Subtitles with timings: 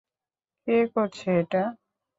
[0.67, 1.63] কে করছে এটা?